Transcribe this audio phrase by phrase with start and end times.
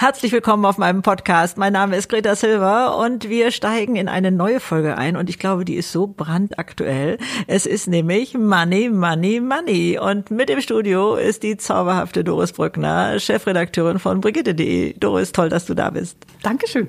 [0.00, 1.58] Herzlich willkommen auf meinem Podcast.
[1.58, 5.38] Mein Name ist Greta Silver und wir steigen in eine neue Folge ein und ich
[5.38, 7.18] glaube, die ist so brandaktuell.
[7.46, 13.18] Es ist nämlich Money, Money, Money und mit im Studio ist die zauberhafte Doris Brückner,
[13.18, 14.94] Chefredakteurin von Brigitte.de.
[14.98, 16.16] Doris, toll, dass du da bist.
[16.42, 16.88] Dankeschön.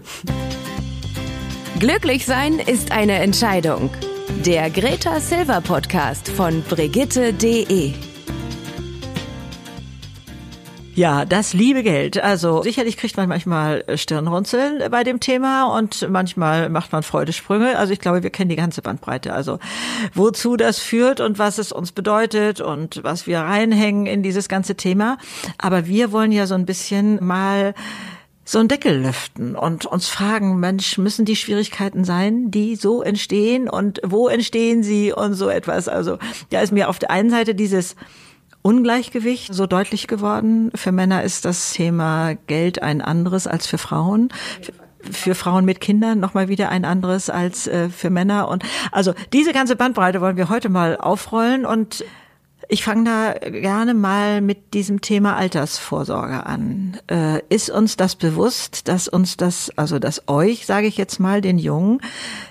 [1.80, 3.90] Glücklich sein ist eine Entscheidung.
[4.46, 8.11] Der Greta Silver Podcast von Brigitte.de.
[10.94, 12.22] Ja, das liebe Geld.
[12.22, 17.78] Also sicherlich kriegt man manchmal Stirnrunzeln bei dem Thema und manchmal macht man Freudesprünge.
[17.78, 19.34] Also ich glaube, wir kennen die ganze Bandbreite.
[19.34, 19.60] Also
[20.14, 24.76] wozu das führt und was es uns bedeutet und was wir reinhängen in dieses ganze
[24.76, 25.18] Thema.
[25.58, 27.74] Aber wir wollen ja so ein bisschen mal
[28.44, 33.70] so einen Deckel lüften und uns fragen, Mensch, müssen die Schwierigkeiten sein, die so entstehen
[33.70, 35.88] und wo entstehen sie und so etwas.
[35.88, 36.18] Also
[36.50, 37.96] da ist mir auf der einen Seite dieses
[38.62, 40.72] Ungleichgewicht so deutlich geworden.
[40.76, 44.30] Für Männer ist das Thema Geld ein anderes als für Frauen
[45.10, 48.48] für Frauen mit Kindern nochmal wieder ein anderes als äh, für Männer.
[48.48, 52.06] Und also diese ganze Bandbreite wollen wir heute mal aufrollen und
[52.70, 56.98] ich fange da gerne mal mit diesem Thema Altersvorsorge an.
[57.08, 61.42] Äh, ist uns das bewusst, dass uns das, also dass euch, sage ich jetzt mal,
[61.42, 62.00] den Jungen,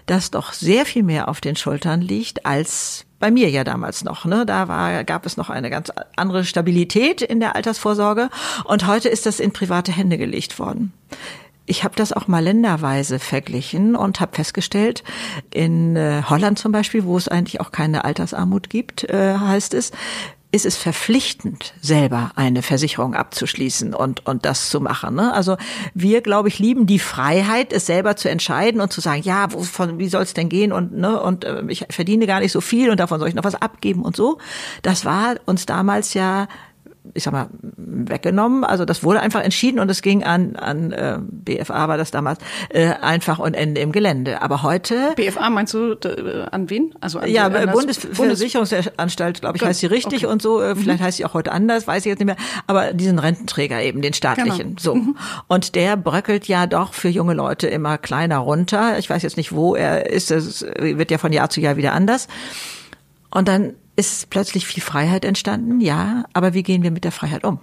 [0.05, 4.25] das doch sehr viel mehr auf den Schultern liegt als bei mir ja damals noch.
[4.25, 4.45] Ne?
[4.45, 8.31] Da war, gab es noch eine ganz andere Stabilität in der Altersvorsorge
[8.65, 10.93] und heute ist das in private Hände gelegt worden.
[11.67, 15.05] Ich habe das auch mal länderweise verglichen und habe festgestellt,
[15.55, 19.93] in äh, Holland zum Beispiel, wo es eigentlich auch keine Altersarmut gibt, äh, heißt es,
[20.53, 25.15] ist es verpflichtend, selber eine Versicherung abzuschließen und, und das zu machen.
[25.15, 25.33] Ne?
[25.33, 25.57] Also
[25.95, 29.99] wir, glaube ich, lieben die Freiheit, es selber zu entscheiden und zu sagen, ja, wovon,
[29.99, 32.91] wie soll es denn gehen und, ne, und äh, ich verdiene gar nicht so viel
[32.91, 34.39] und davon soll ich noch was abgeben und so.
[34.83, 36.49] Das war uns damals ja
[37.15, 38.65] ich sag mal, weggenommen.
[38.65, 42.41] Also das wurde einfach entschieden und es ging an, an äh, BFA war das damals,
[42.69, 44.43] äh, einfach und Ende im Gelände.
[44.43, 45.13] Aber heute.
[45.17, 46.95] BFA meinst du äh, an wen?
[47.01, 50.33] Also an ja, die, Bundesversicherungsanstalt, glaube ich, heißt sie richtig okay.
[50.33, 50.61] und so.
[50.61, 51.05] Äh, vielleicht mhm.
[51.05, 52.37] heißt sie auch heute anders, weiß ich jetzt nicht mehr.
[52.67, 54.77] Aber diesen Rententräger eben, den staatlichen.
[54.77, 54.81] Genau.
[54.81, 54.95] So.
[54.95, 55.17] Mhm.
[55.49, 58.99] Und der bröckelt ja doch für junge Leute immer kleiner runter.
[58.99, 60.31] Ich weiß jetzt nicht, wo er ist.
[60.31, 62.29] Es wird ja von Jahr zu Jahr wieder anders.
[63.31, 67.45] Und dann ist plötzlich viel Freiheit entstanden, ja, aber wie gehen wir mit der Freiheit
[67.45, 67.61] um?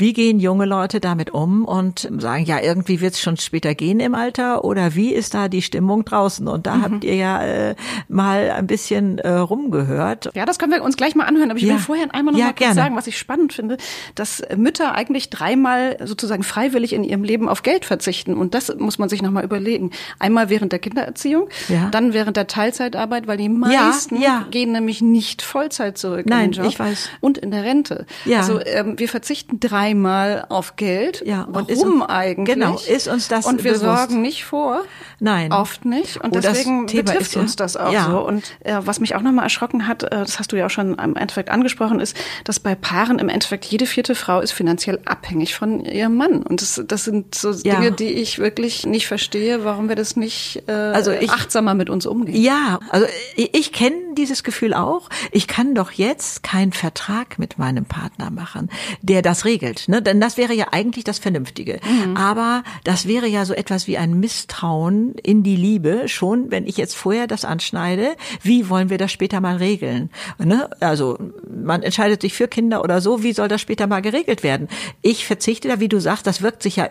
[0.00, 4.00] Wie gehen junge Leute damit um und sagen, ja, irgendwie wird es schon später gehen
[4.00, 6.48] im Alter oder wie ist da die Stimmung draußen?
[6.48, 6.82] Und da mhm.
[6.82, 7.74] habt ihr ja äh,
[8.08, 10.30] mal ein bisschen äh, rumgehört.
[10.34, 11.74] Ja, das können wir uns gleich mal anhören, aber ich ja.
[11.74, 13.76] will vorher einmal noch ja, mal kurz sagen, was ich spannend finde,
[14.14, 18.98] dass Mütter eigentlich dreimal sozusagen freiwillig in ihrem Leben auf Geld verzichten und das muss
[18.98, 19.90] man sich noch mal überlegen.
[20.18, 21.90] Einmal während der Kindererziehung, ja.
[21.90, 24.18] dann während der Teilzeitarbeit, weil die meisten
[24.50, 27.10] gehen nämlich nicht Vollzeit zurück Nein, in den Job ich weiß.
[27.20, 28.06] und in der Rente.
[28.34, 31.22] Also ähm, wir verzichten drei einmal auf Geld.
[31.24, 32.54] Ja, und Warum ist, eigentlich?
[32.54, 33.84] Genau, ist uns das Und wir bewusst?
[33.84, 34.82] sorgen nicht vor.
[35.20, 35.52] Nein.
[35.52, 36.18] Oft nicht.
[36.18, 38.10] Und oh, deswegen betrifft uns das auch ja.
[38.10, 38.18] so.
[38.20, 40.98] Und äh, was mich auch nochmal erschrocken hat, äh, das hast du ja auch schon
[40.98, 42.14] im Endeffekt angesprochen, ist,
[42.44, 46.42] dass bei Paaren im Endeffekt jede vierte Frau ist finanziell abhängig von ihrem Mann.
[46.42, 47.76] Und das, das sind so ja.
[47.76, 51.88] Dinge, die ich wirklich nicht verstehe, warum wir das nicht äh, also ich, achtsamer mit
[51.88, 52.40] uns umgehen.
[52.40, 55.08] Ja, also ich, ich kenne dieses Gefühl auch.
[55.32, 58.70] Ich kann doch jetzt keinen Vertrag mit meinem Partner machen,
[59.00, 60.02] der das regelt ne?
[60.02, 61.80] Denn das wäre ja eigentlich das Vernünftige.
[61.84, 62.16] Mhm.
[62.16, 66.76] Aber das wäre ja so etwas wie ein Misstrauen in die Liebe, schon wenn ich
[66.76, 70.10] jetzt vorher das anschneide, wie wollen wir das später mal regeln?
[70.38, 70.68] Ne?
[70.80, 74.68] Also man entscheidet sich für Kinder oder so, wie soll das später mal geregelt werden?
[75.02, 76.90] Ich verzichte da, wie du sagst, das wirkt sich ja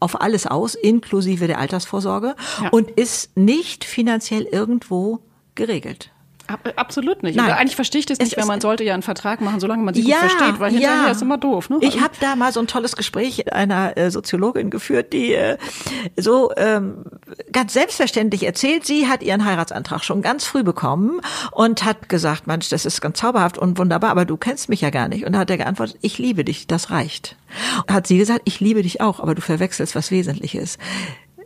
[0.00, 2.68] auf alles aus, inklusive der Altersvorsorge ja.
[2.70, 5.20] und ist nicht finanziell irgendwo
[5.54, 6.10] geregelt.
[6.76, 7.36] Absolut nicht.
[7.36, 7.50] Nein.
[7.50, 10.06] eigentlich verstehe ich das nicht, weil man sollte ja einen Vertrag machen, solange man sich
[10.06, 11.10] ja, gut versteht, weil hinterher ja.
[11.10, 11.70] ist immer doof.
[11.70, 11.78] Ne?
[11.80, 15.34] Ich also habe da mal so ein tolles Gespräch mit einer äh, Soziologin geführt, die
[15.34, 15.56] äh,
[16.16, 17.04] so ähm,
[17.52, 21.20] ganz selbstverständlich erzählt, sie hat ihren Heiratsantrag schon ganz früh bekommen
[21.52, 24.90] und hat gesagt, Mensch, das ist ganz zauberhaft und wunderbar, aber du kennst mich ja
[24.90, 25.24] gar nicht.
[25.24, 27.36] Und da hat er geantwortet, ich liebe dich, das reicht.
[27.88, 30.78] Hat sie gesagt, ich liebe dich auch, aber du verwechselst was Wesentliches.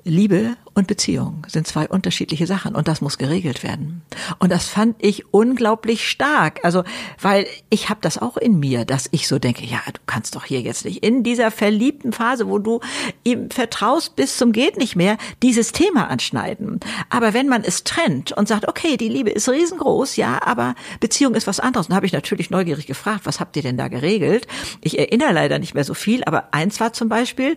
[0.06, 4.02] Liebe und Beziehung sind zwei unterschiedliche Sachen und das muss geregelt werden.
[4.38, 6.60] Und das fand ich unglaublich stark.
[6.62, 6.84] Also,
[7.20, 10.44] weil ich habe das auch in mir, dass ich so denke, ja, du kannst doch
[10.44, 12.80] hier jetzt nicht in dieser verliebten Phase, wo du
[13.24, 16.80] ihm vertraust bis zum geht nicht mehr, dieses Thema anschneiden.
[17.08, 21.34] Aber wenn man es trennt und sagt, okay, die Liebe ist riesengroß, ja, aber Beziehung
[21.34, 24.46] ist was anderes, dann habe ich natürlich neugierig gefragt, was habt ihr denn da geregelt?
[24.82, 27.56] Ich erinnere leider nicht mehr so viel, aber eins war zum Beispiel,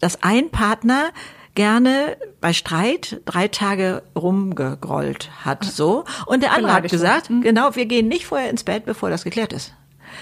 [0.00, 1.12] dass ein Partner
[1.58, 6.04] gerne bei Streit drei Tage rumgegrollt hat, so.
[6.26, 7.40] Und der andere hat gesagt, mhm.
[7.40, 9.74] genau, wir gehen nicht vorher ins Bett, bevor das geklärt ist.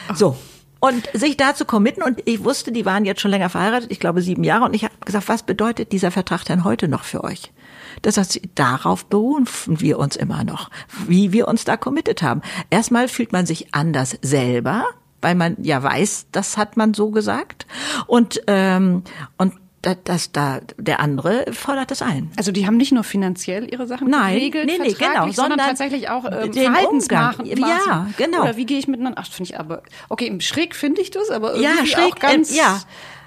[0.08, 0.16] Ach.
[0.16, 0.38] So.
[0.80, 4.00] Und sich da zu committen und ich wusste, die waren jetzt schon länger verheiratet, ich
[4.00, 7.22] glaube sieben Jahre und ich habe gesagt, was bedeutet dieser Vertrag denn heute noch für
[7.22, 7.52] euch?
[8.00, 10.70] Das heißt, darauf berufen wir uns immer noch,
[11.06, 12.40] wie wir uns da committed haben.
[12.70, 14.86] Erstmal fühlt man sich anders selber,
[15.20, 17.66] weil man ja weiß, das hat man so gesagt.
[18.06, 19.02] Und, ähm,
[19.36, 22.30] und das, das, da, der andere fordert das ein.
[22.36, 25.58] Also die haben nicht nur finanziell ihre Sachen Nein, geregelt, nee, nee, genau, sondern, sondern
[25.58, 27.46] tatsächlich auch ähm, Verhaltensmachen.
[27.46, 28.42] Ja, genau.
[28.42, 29.20] Oder wie gehe ich miteinander?
[29.22, 32.52] Ach, finde ich aber okay, schräg finde ich das, aber irgendwie ja, schräg, auch ganz
[32.52, 32.80] äh, ja.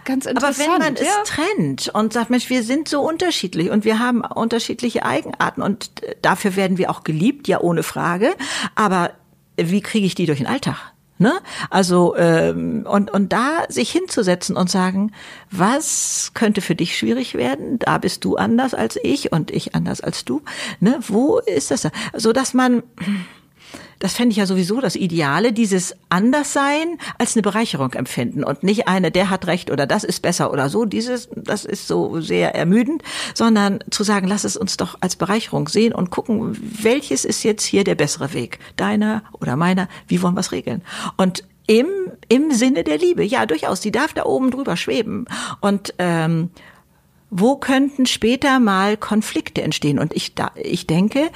[0.06, 0.70] Ganz interessant.
[0.70, 1.02] Aber wenn man ja.
[1.02, 5.92] es trennt und sagt, Mensch, wir sind so unterschiedlich und wir haben unterschiedliche Eigenarten und
[6.22, 8.34] dafür werden wir auch geliebt, ja ohne Frage.
[8.76, 9.12] Aber
[9.56, 10.94] wie kriege ich die durch den Alltag?
[11.22, 11.34] Ne?
[11.70, 15.12] Also ähm, und und da sich hinzusetzen und sagen,
[15.52, 17.78] was könnte für dich schwierig werden?
[17.78, 20.42] Da bist du anders als ich und ich anders als du.
[20.80, 20.98] Ne?
[21.06, 21.82] Wo ist das?
[21.82, 21.92] Da?
[22.16, 22.84] So dass man
[24.00, 28.88] das fände ich ja sowieso das Ideale, dieses Anderssein als eine Bereicherung empfinden und nicht
[28.88, 32.56] eine, der hat recht oder das ist besser oder so, dieses, das ist so sehr
[32.56, 37.44] ermüdend, sondern zu sagen, lass es uns doch als Bereicherung sehen und gucken, welches ist
[37.44, 38.60] jetzt hier der bessere Weg?
[38.78, 39.90] Deiner oder meiner?
[40.08, 40.82] Wie wollen wir es regeln?
[41.18, 41.88] Und im,
[42.30, 45.26] im Sinne der Liebe, ja, durchaus, die darf da oben drüber schweben.
[45.62, 46.50] Und ähm,
[47.30, 50.00] wo könnten später mal Konflikte entstehen?
[50.00, 51.30] Und ich, da, ich denke,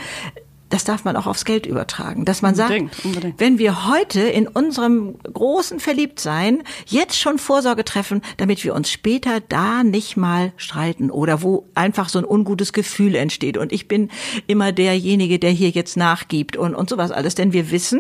[0.70, 2.26] das darf man auch aufs Geld übertragen.
[2.26, 3.40] Dass man unbedingt, sagt, unbedingt.
[3.40, 9.40] wenn wir heute in unserem großen Verliebtsein jetzt schon Vorsorge treffen, damit wir uns später
[9.40, 13.58] da nicht mal streiten oder wo einfach so ein ungutes Gefühl entsteht.
[13.58, 14.10] Und ich bin
[14.48, 17.36] immer derjenige, der hier jetzt nachgibt und, und sowas alles.
[17.36, 18.00] Denn wir wissen,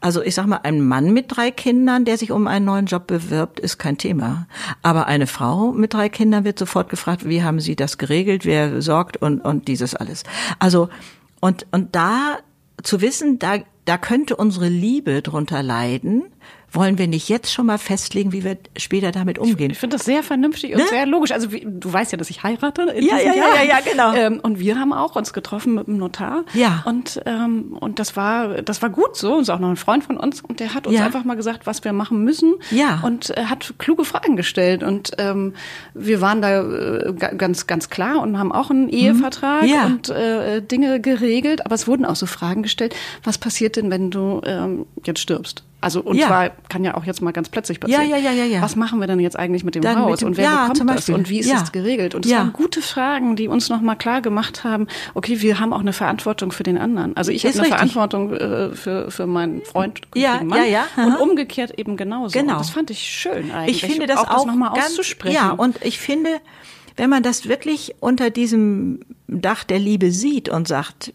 [0.00, 3.06] also ich sag mal, ein Mann mit drei Kindern, der sich um einen neuen Job
[3.06, 4.46] bewirbt, ist kein Thema.
[4.80, 8.80] Aber eine Frau mit drei Kindern wird sofort gefragt, wie haben Sie das geregelt, wer
[8.80, 10.22] sorgt und, und dieses alles.
[10.58, 10.88] Also
[11.46, 12.38] und, und da
[12.82, 16.24] zu wissen, da, da könnte unsere Liebe drunter leiden,
[16.72, 19.70] wollen wir nicht jetzt schon mal festlegen, wie wir später damit umgehen?
[19.70, 20.86] Ich finde das sehr vernünftig und ne?
[20.88, 21.32] sehr logisch.
[21.32, 22.82] Also wie, du weißt ja, dass ich heirate.
[22.82, 23.56] In ja, ja, Jahr.
[23.56, 24.12] ja, ja, genau.
[24.14, 26.44] Ähm, und wir haben auch uns getroffen mit dem Notar.
[26.54, 26.82] Ja.
[26.84, 29.34] Und ähm, und das war das war gut so.
[29.34, 31.06] Und ist auch noch ein Freund von uns und der hat uns ja.
[31.06, 32.54] einfach mal gesagt, was wir machen müssen.
[32.70, 33.00] Ja.
[33.02, 35.54] Und äh, hat kluge Fragen gestellt und ähm,
[35.94, 39.68] wir waren da äh, ganz ganz klar und haben auch einen Ehevertrag mhm.
[39.68, 39.86] ja.
[39.86, 41.64] und äh, Dinge geregelt.
[41.64, 42.94] Aber es wurden auch so Fragen gestellt.
[43.24, 45.62] Was passiert denn, wenn du ähm, jetzt stirbst?
[45.86, 46.26] Also und ja.
[46.26, 48.10] zwar kann ja auch jetzt mal ganz plötzlich passieren.
[48.10, 48.60] Ja, ja, ja, ja, ja.
[48.60, 50.66] Was machen wir denn jetzt eigentlich mit dem Dann Haus mit dem, und wer ja,
[50.66, 52.16] bekommt das und wie ist das geregelt?
[52.16, 52.38] Und das ja.
[52.38, 54.88] waren gute Fragen, die uns noch mal klar gemacht haben.
[55.14, 57.16] Okay, wir haben auch eine Verantwortung für den anderen.
[57.16, 57.76] Also ich habe eine richtig.
[57.76, 60.86] Verantwortung äh, für für meinen Freund, ja, Mann, ja, ja.
[60.96, 61.06] Aha.
[61.06, 62.36] und umgekehrt eben genauso.
[62.36, 62.54] Genau.
[62.54, 63.84] Und das fand ich schön eigentlich.
[63.84, 65.36] Ich finde das auch, auch das noch mal ganz, auszusprechen.
[65.36, 66.40] Ja, und ich finde,
[66.96, 71.12] wenn man das wirklich unter diesem Dach der Liebe sieht und sagt,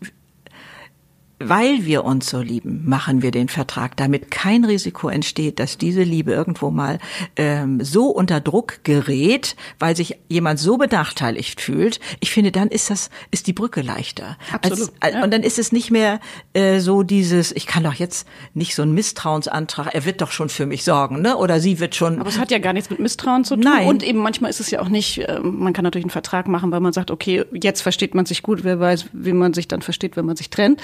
[1.49, 6.03] weil wir uns so lieben, machen wir den Vertrag, damit kein Risiko entsteht, dass diese
[6.03, 6.99] Liebe irgendwo mal
[7.35, 11.99] ähm, so unter Druck gerät, weil sich jemand so benachteiligt fühlt.
[12.19, 14.37] Ich finde, dann ist das ist die Brücke leichter.
[14.51, 14.91] Absolut.
[14.99, 15.23] Als, ja.
[15.23, 16.19] Und dann ist es nicht mehr
[16.53, 20.49] äh, so dieses, ich kann doch jetzt nicht so einen Misstrauensantrag, er wird doch schon
[20.49, 21.37] für mich sorgen, ne?
[21.37, 22.19] Oder sie wird schon.
[22.19, 23.63] Aber es hat ja gar nichts mit Misstrauen zu tun.
[23.63, 23.87] Nein.
[23.87, 25.19] Und eben manchmal ist es ja auch nicht.
[25.19, 28.43] Äh, man kann natürlich einen Vertrag machen, weil man sagt, okay, jetzt versteht man sich
[28.43, 30.81] gut, wer weiß, wie man sich dann versteht, wenn man sich trennt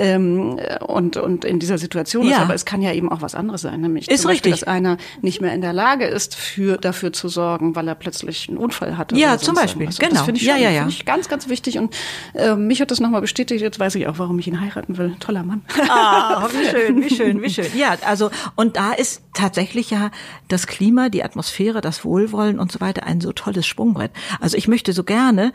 [0.00, 2.36] ähm, und, und in dieser Situation ja.
[2.36, 2.40] ist.
[2.40, 4.96] Aber es kann ja eben auch was anderes sein, nämlich ist zum Beispiel, dass einer
[5.20, 8.96] nicht mehr in der Lage ist, für, dafür zu sorgen, weil er plötzlich einen Unfall
[8.96, 9.14] hatte.
[9.16, 10.14] Ja, zum Beispiel, also, genau.
[10.14, 10.82] Das finde ich, ja, ja, ja.
[10.82, 11.94] Find ich ganz, ganz wichtig und
[12.34, 13.60] äh, mich hat das nochmal bestätigt.
[13.60, 15.16] Jetzt weiß ich auch, warum ich ihn heiraten will.
[15.20, 15.62] Toller Mann.
[15.88, 17.66] Ah, wie schön, wie schön, wie schön.
[17.76, 20.10] Ja, also und da ist tatsächlich ja
[20.48, 24.12] das Klima, die Atmosphäre, das Wohlwollen und so weiter ein so tolles Sprungbrett.
[24.40, 25.52] Also ich möchte so gerne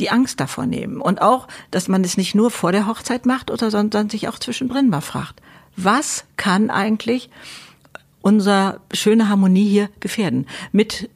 [0.00, 1.00] die Angst davor nehmen.
[1.00, 4.38] Und auch, dass man es nicht nur vor der Hochzeit macht, oder sondern sich auch
[4.38, 5.40] zwischendrin mal fragt,
[5.76, 7.30] was kann eigentlich
[8.20, 10.46] unsere schöne Harmonie hier gefährden?
[10.70, 11.08] Mit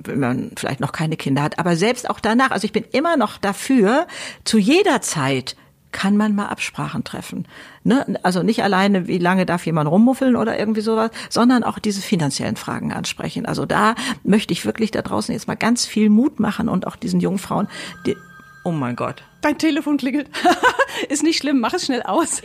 [0.00, 2.52] wenn man vielleicht noch keine Kinder hat, aber selbst auch danach.
[2.52, 4.06] Also ich bin immer noch dafür,
[4.44, 5.56] zu jeder Zeit
[5.92, 7.46] kann man mal Absprachen treffen.
[7.84, 8.18] Ne?
[8.22, 12.56] Also nicht alleine, wie lange darf jemand rummuffeln oder irgendwie sowas, sondern auch diese finanziellen
[12.56, 13.46] Fragen ansprechen.
[13.46, 16.96] Also da möchte ich wirklich da draußen jetzt mal ganz viel Mut machen und auch
[16.96, 17.68] diesen jungen Frauen,
[18.06, 18.16] die,
[18.64, 19.22] oh mein Gott.
[19.40, 20.28] Dein Telefon klingelt.
[21.08, 22.42] Ist nicht schlimm, mach es schnell aus.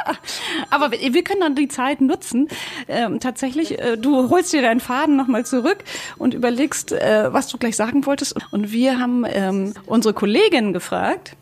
[0.70, 2.48] Aber wir können dann die Zeit nutzen.
[2.88, 5.84] Ähm, tatsächlich, äh, du holst dir deinen Faden nochmal zurück
[6.16, 8.34] und überlegst, äh, was du gleich sagen wolltest.
[8.50, 11.36] Und wir haben ähm, unsere Kollegin gefragt,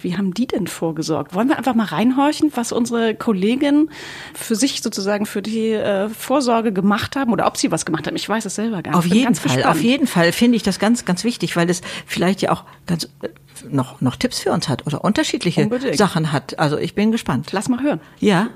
[0.00, 1.34] wie haben die denn vorgesorgt?
[1.34, 3.90] Wollen wir einfach mal reinhorchen, was unsere Kolleginnen
[4.34, 8.16] für sich sozusagen für die äh, Vorsorge gemacht haben oder ob sie was gemacht haben?
[8.16, 8.98] Ich weiß es selber gar nicht.
[8.98, 9.76] Auf jeden Fall, gespannt.
[9.76, 13.04] auf jeden Fall finde ich das ganz, ganz wichtig, weil es vielleicht ja auch ganz
[13.22, 13.28] äh,
[13.70, 15.96] noch, noch Tipps für uns hat oder unterschiedliche Unbedingt.
[15.96, 16.58] Sachen hat.
[16.58, 17.52] Also ich bin gespannt.
[17.52, 18.00] Lass mal hören.
[18.20, 18.48] Ja.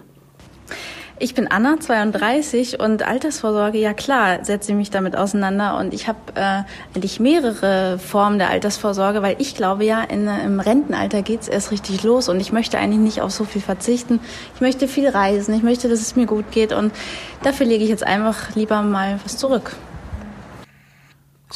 [1.23, 6.09] Ich bin Anna, 32 und Altersvorsorge, ja klar, setze ich mich damit auseinander und ich
[6.09, 6.63] habe äh,
[6.95, 12.03] eigentlich mehrere Formen der Altersvorsorge, weil ich glaube ja, in, im Rentenalter geht's erst richtig
[12.05, 14.19] los und ich möchte eigentlich nicht auf so viel verzichten.
[14.55, 16.91] Ich möchte viel reisen, ich möchte, dass es mir gut geht und
[17.43, 19.77] dafür lege ich jetzt einfach lieber mal was zurück.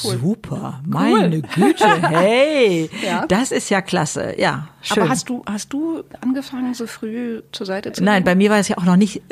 [0.03, 0.19] Cool.
[0.19, 1.43] Super, meine cool.
[1.55, 3.25] Güte, hey, ja.
[3.27, 4.69] das ist ja klasse, ja.
[4.83, 5.05] Schön.
[5.05, 8.59] Aber hast du, hast du angefangen, so früh zur Seite zu Nein, bei mir war
[8.59, 9.23] es ja auch noch nicht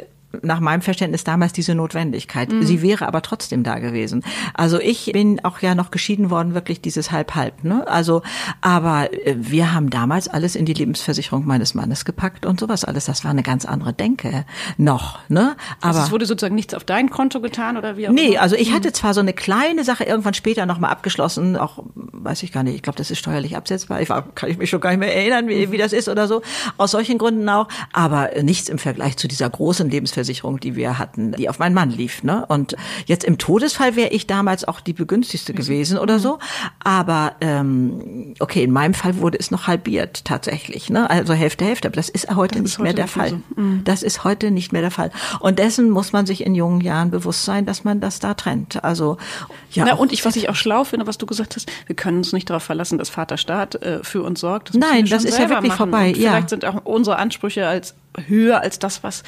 [0.42, 2.50] nach meinem Verständnis damals diese Notwendigkeit.
[2.50, 2.62] Mhm.
[2.62, 4.24] Sie wäre aber trotzdem da gewesen.
[4.54, 7.64] Also ich bin auch ja noch geschieden worden, wirklich dieses halb-halb.
[7.64, 7.86] Ne?
[7.86, 8.22] Also,
[8.60, 13.04] aber äh, wir haben damals alles in die Lebensversicherung meines Mannes gepackt und sowas alles.
[13.04, 14.44] Das war eine ganz andere Denke
[14.78, 15.18] noch.
[15.28, 15.56] Ne?
[15.80, 18.56] Aber also es wurde sozusagen nichts auf dein Konto getan oder wie auch Nee, also
[18.56, 18.74] ich mhm.
[18.74, 22.76] hatte zwar so eine kleine Sache irgendwann später nochmal abgeschlossen, auch weiß ich gar nicht,
[22.76, 24.00] ich glaube, das ist steuerlich absetzbar.
[24.00, 26.26] Ich war, kann ich mich schon gar nicht mehr erinnern, wie, wie das ist oder
[26.26, 26.42] so.
[26.78, 27.68] Aus solchen Gründen auch.
[27.92, 31.74] Aber nichts im Vergleich zu dieser großen Lebensversicherung Lebensversicherung, die wir hatten, die auf meinen
[31.74, 32.22] Mann lief.
[32.22, 32.44] Ne?
[32.46, 32.76] Und
[33.06, 36.38] jetzt im Todesfall wäre ich damals auch die begünstigste gewesen oder so.
[36.82, 40.90] Aber ähm, okay, in meinem Fall wurde es noch halbiert tatsächlich.
[40.90, 41.08] Ne?
[41.10, 41.88] Also Hälfte, Hälfte.
[41.88, 43.30] Aber das ist heute das nicht ist heute mehr der Fall.
[43.30, 43.60] So.
[43.60, 43.84] Mhm.
[43.84, 45.10] Das ist heute nicht mehr der Fall.
[45.40, 48.82] Und dessen muss man sich in jungen Jahren bewusst sein, dass man das da trennt.
[48.84, 49.18] Also
[49.72, 49.84] ja.
[49.84, 52.32] Na, und ich, was ich auch schlau finde, was du gesagt hast, wir können uns
[52.32, 54.70] nicht darauf verlassen, dass Vaterstaat äh, für uns sorgt.
[54.70, 56.08] Das Nein, das ist ja wirklich vorbei.
[56.08, 57.94] Und vielleicht sind auch unsere Ansprüche als
[58.26, 59.22] höher als das, was,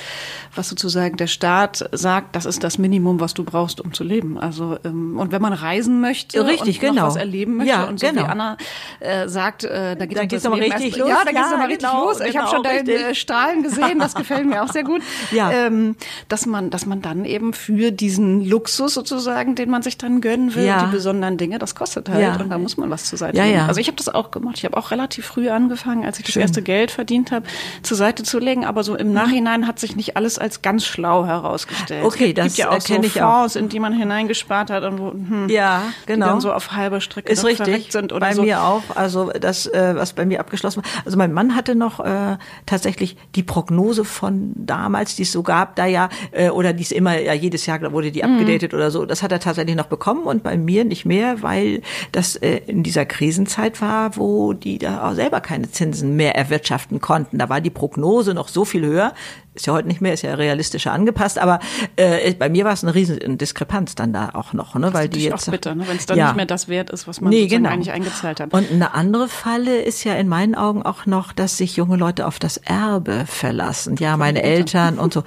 [0.54, 4.38] was sozusagen der Staat sagt, das ist das Minimum, was du brauchst, um zu leben.
[4.38, 7.02] Also ähm, und wenn man reisen möchte richtig, und genau.
[7.02, 8.22] noch was erleben möchte ja, und so genau.
[8.22, 8.56] wie Anna
[9.00, 11.08] äh, sagt, äh, da geht da geht's nochmal richtig los.
[11.08, 12.20] Ja, da geht's ja, nochmal richtig genau, los.
[12.20, 15.02] Ich genau, habe schon deine äh, Strahlen gesehen, das gefällt mir auch sehr gut.
[15.30, 15.50] Ja.
[15.50, 15.96] Ähm,
[16.28, 20.54] dass man, dass man dann eben für diesen Luxus sozusagen, den man sich dann gönnen
[20.54, 20.84] will, ja.
[20.84, 22.36] die besonderen Dinge, das kostet halt ja.
[22.36, 23.56] und da muss man was zur Seite ja, legen.
[23.56, 23.66] Ja.
[23.66, 24.58] Also ich habe das auch gemacht.
[24.58, 26.42] Ich habe auch relativ früh angefangen, als ich Schön.
[26.42, 27.46] das erste Geld verdient habe,
[27.82, 28.64] zur Seite zu legen.
[28.74, 32.04] Aber so im Nachhinein hat sich nicht alles als ganz schlau herausgestellt.
[32.04, 33.60] Okay, das gibt ja auch so ich Fonds, auch.
[33.60, 36.26] in die man hineingespart hat und wo hm, ja, genau.
[36.26, 38.42] die dann so auf halber Strecke ist richtig sind oder bei so.
[38.42, 38.82] mir auch.
[38.96, 40.90] Also das, äh, was bei mir abgeschlossen war.
[41.04, 45.76] Also mein Mann hatte noch äh, tatsächlich die Prognose von damals, die es so gab,
[45.76, 48.32] da ja äh, oder die es immer ja jedes Jahr wurde die mhm.
[48.32, 49.06] abgedatet oder so.
[49.06, 52.82] Das hat er tatsächlich noch bekommen und bei mir nicht mehr, weil das äh, in
[52.82, 57.38] dieser Krisenzeit war, wo die da auch selber keine Zinsen mehr erwirtschaften konnten.
[57.38, 59.14] Da war die Prognose noch so viel höher,
[59.54, 61.60] ist ja heute nicht mehr, ist ja realistischer angepasst, aber
[61.96, 65.24] äh, bei mir war es eine riesen Diskrepanz dann da auch noch, ne, weil die
[65.24, 66.26] jetzt auch bitter, ne, wenn es dann ja.
[66.26, 67.70] nicht mehr das wert ist, was man nee, genau.
[67.70, 68.52] eigentlich eingezahlt hat.
[68.52, 72.26] Und eine andere Falle ist ja in meinen Augen auch noch, dass sich junge Leute
[72.26, 73.96] auf das Erbe verlassen.
[73.96, 75.22] Ja, meine Eltern und so.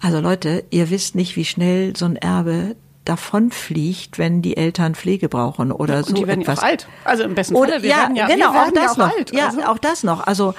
[0.00, 2.76] Also Leute, ihr wisst nicht, wie schnell so ein Erbe
[3.08, 6.60] davonfliegt, wenn die Eltern Pflege brauchen oder und so die werden etwas.
[6.60, 6.88] Ja auch alt.
[7.04, 7.68] Also im besten Falle.
[7.68, 7.82] Falle.
[7.82, 9.16] Wir ja, ja, genau, auch das ja auch noch.
[9.16, 9.60] Alt, also.
[9.60, 10.26] Ja, auch das noch.
[10.26, 10.54] Also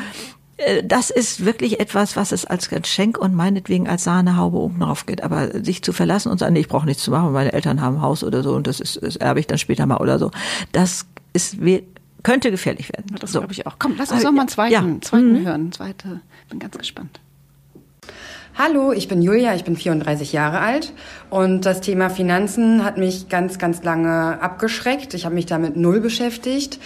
[0.83, 5.23] das ist wirklich etwas, was es als Geschenk und meinetwegen als Sahnehaube oben drauf geht.
[5.23, 7.97] Aber sich zu verlassen und sagen, nee, ich brauche nichts zu machen, meine Eltern haben
[7.97, 10.31] ein Haus oder so und das ist, das erbe ich dann später mal oder so.
[10.71, 11.57] Das ist
[12.23, 13.15] könnte gefährlich werden.
[13.19, 13.39] das so.
[13.39, 13.75] glaube ich auch.
[13.79, 15.01] Komm, lass uns noch mal einen zweiten, ja.
[15.01, 15.45] zweiten mhm.
[15.45, 15.71] hören.
[15.71, 17.19] Zweite, bin ganz gespannt.
[18.57, 20.91] Hallo, ich bin Julia, ich bin 34 Jahre alt
[21.29, 25.13] und das Thema Finanzen hat mich ganz, ganz lange abgeschreckt.
[25.13, 26.77] Ich habe mich damit null beschäftigt,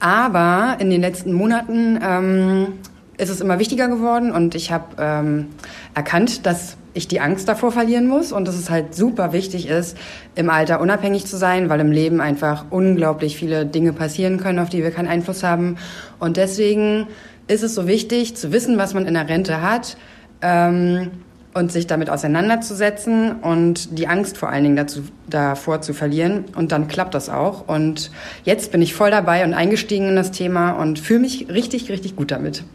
[0.00, 2.72] aber in den letzten Monaten ähm,
[3.20, 5.48] ist es immer wichtiger geworden und ich habe ähm,
[5.94, 9.96] erkannt, dass ich die Angst davor verlieren muss und dass es halt super wichtig ist,
[10.34, 14.70] im Alter unabhängig zu sein, weil im Leben einfach unglaublich viele Dinge passieren können, auf
[14.70, 15.76] die wir keinen Einfluss haben.
[16.18, 17.06] Und deswegen
[17.46, 19.96] ist es so wichtig zu wissen, was man in der Rente hat
[20.42, 21.10] ähm,
[21.52, 26.44] und sich damit auseinanderzusetzen und die Angst vor allen Dingen dazu, davor zu verlieren.
[26.56, 27.68] Und dann klappt das auch.
[27.68, 28.10] Und
[28.44, 32.16] jetzt bin ich voll dabei und eingestiegen in das Thema und fühle mich richtig, richtig
[32.16, 32.64] gut damit.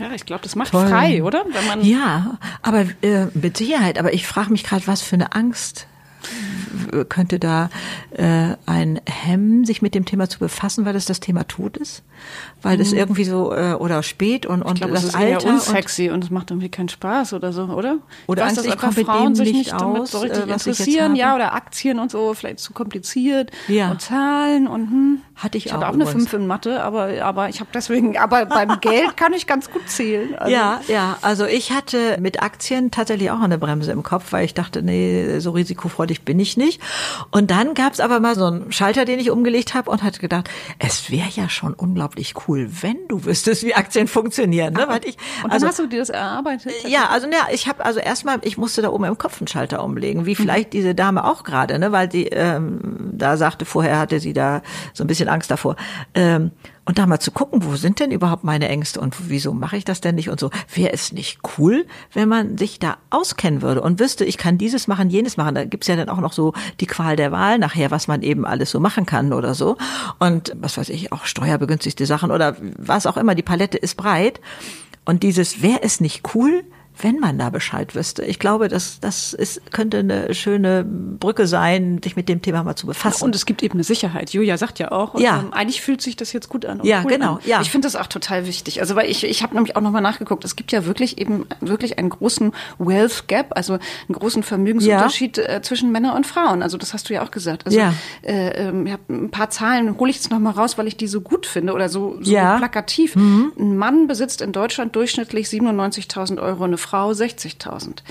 [0.00, 0.88] Ja, ich glaube, das macht Toll.
[0.88, 1.44] frei, oder?
[1.52, 3.98] Wenn man ja, aber äh, mit Sicherheit.
[3.98, 5.86] Aber ich frage mich gerade, was für eine Angst
[7.08, 7.70] könnte da
[8.10, 12.02] äh, ein Hemmen, sich mit dem Thema zu befassen, weil das das Thema Tod ist?
[12.62, 12.98] Weil das mhm.
[12.98, 16.24] irgendwie so äh, oder spät und, und glaub, das, das ist Alter eher unsexy und,
[16.24, 17.98] es macht irgendwie keinen Spaß oder so, oder?
[18.26, 21.34] Oder weiß, Angst, ich komme Frauen sich nicht aus, damit so richtig äh, interessieren, ja,
[21.34, 23.90] oder Aktien und so, vielleicht zu kompliziert ja.
[23.90, 25.20] und Zahlen und hm.
[25.40, 25.76] Hatte ich, ich auch.
[25.76, 29.32] hatte auch eine 5 in Mathe, aber, aber ich habe deswegen, aber beim Geld kann
[29.32, 30.34] ich ganz gut zählen.
[30.34, 30.52] Also.
[30.52, 34.52] Ja, ja, also ich hatte mit Aktien tatsächlich auch eine Bremse im Kopf, weil ich
[34.52, 36.82] dachte, nee, so risikofreudig bin ich nicht.
[37.30, 40.20] Und dann gab es aber mal so einen Schalter, den ich umgelegt habe und hatte
[40.20, 42.09] gedacht, es wäre ja schon unglaublich
[42.48, 44.74] cool, wenn du wüsstest, wie Aktien funktionieren.
[44.74, 44.86] Ne?
[44.88, 46.72] Weil ich, und dann also, hast du dir das erarbeitet?
[46.86, 49.82] Ja, also ja, ich habe also erstmal, ich musste da oben im Kopf einen Schalter
[49.84, 50.70] umlegen, wie vielleicht mhm.
[50.70, 51.92] diese Dame auch gerade, ne?
[51.92, 52.80] weil sie ähm,
[53.12, 54.62] da sagte, vorher hatte sie da
[54.92, 55.76] so ein bisschen Angst davor.
[56.14, 56.50] Ähm,
[56.84, 59.84] und da mal zu gucken, wo sind denn überhaupt meine Ängste und wieso mache ich
[59.84, 60.50] das denn nicht und so.
[60.74, 64.88] Wäre es nicht cool, wenn man sich da auskennen würde und wüsste, ich kann dieses
[64.88, 65.54] machen, jenes machen.
[65.54, 68.44] Da gibt's ja dann auch noch so die Qual der Wahl nachher, was man eben
[68.44, 69.76] alles so machen kann oder so.
[70.18, 73.34] Und was weiß ich, auch steuerbegünstigte Sachen oder was auch immer.
[73.34, 74.40] Die Palette ist breit.
[75.04, 76.64] Und dieses, wäre es nicht cool,
[77.02, 78.24] wenn man da Bescheid wüsste.
[78.24, 82.76] Ich glaube, das, das ist, könnte eine schöne Brücke sein, sich mit dem Thema mal
[82.76, 83.24] zu befassen.
[83.24, 84.30] Und es gibt eben eine Sicherheit.
[84.30, 85.40] Julia sagt ja auch, ja.
[85.40, 86.80] Ähm, eigentlich fühlt sich das jetzt gut an.
[86.82, 87.34] Ja, cool genau.
[87.34, 87.40] An.
[87.44, 87.60] Ja.
[87.60, 88.80] Ich finde das auch total wichtig.
[88.80, 91.98] Also, weil ich, ich habe nämlich auch nochmal nachgeguckt, es gibt ja wirklich eben wirklich
[91.98, 95.44] einen großen Wealth Gap, also einen großen Vermögensunterschied ja.
[95.44, 96.62] äh, zwischen Männern und Frauen.
[96.62, 97.66] Also, das hast du ja auch gesagt.
[97.66, 97.94] Also, ja.
[98.22, 101.20] äh, ähm, ich ein paar Zahlen, hole ich jetzt nochmal raus, weil ich die so
[101.20, 102.58] gut finde oder so, so ja.
[102.58, 103.16] plakativ.
[103.16, 103.52] Mhm.
[103.58, 107.60] Ein Mann besitzt in Deutschland durchschnittlich 97.000 Euro, eine Frau 60.000.
[107.60, 108.02] 2000.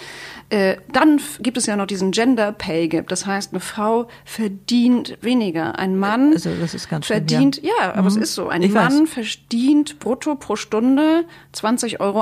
[0.52, 3.08] Äh, dann gibt es ja noch diesen Gender Pay Gap.
[3.10, 5.78] Das heißt, eine Frau verdient weniger.
[5.78, 8.08] Ein Mann also ist ganz verdient, schön, ja, ja aber mhm.
[8.08, 8.50] es ist so.
[8.50, 9.10] Ein ich Mann weiß.
[9.10, 12.22] verdient brutto pro Stunde 20,71 Euro